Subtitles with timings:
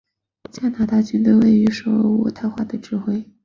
[0.51, 3.23] 加拿大军队由位于首都渥太华的指挥。